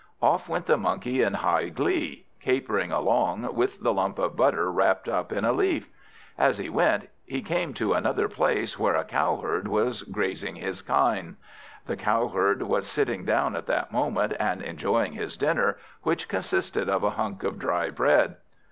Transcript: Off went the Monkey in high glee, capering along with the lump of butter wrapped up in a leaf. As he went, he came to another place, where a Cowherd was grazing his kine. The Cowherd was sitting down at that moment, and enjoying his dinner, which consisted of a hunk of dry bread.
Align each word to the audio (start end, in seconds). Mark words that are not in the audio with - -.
Off 0.19 0.49
went 0.49 0.65
the 0.65 0.77
Monkey 0.79 1.21
in 1.21 1.35
high 1.35 1.69
glee, 1.69 2.25
capering 2.39 2.91
along 2.91 3.53
with 3.53 3.83
the 3.83 3.93
lump 3.93 4.17
of 4.17 4.35
butter 4.35 4.71
wrapped 4.71 5.07
up 5.07 5.31
in 5.31 5.45
a 5.45 5.53
leaf. 5.53 5.89
As 6.39 6.57
he 6.57 6.69
went, 6.69 7.07
he 7.23 7.43
came 7.43 7.71
to 7.75 7.93
another 7.93 8.27
place, 8.27 8.79
where 8.79 8.95
a 8.95 9.03
Cowherd 9.03 9.67
was 9.67 10.01
grazing 10.01 10.55
his 10.55 10.81
kine. 10.81 11.37
The 11.85 11.97
Cowherd 11.97 12.63
was 12.63 12.87
sitting 12.87 13.25
down 13.25 13.55
at 13.55 13.67
that 13.67 13.91
moment, 13.91 14.33
and 14.39 14.63
enjoying 14.63 15.13
his 15.13 15.37
dinner, 15.37 15.77
which 16.01 16.27
consisted 16.27 16.89
of 16.89 17.03
a 17.03 17.11
hunk 17.11 17.43
of 17.43 17.59
dry 17.59 17.91
bread. 17.91 18.37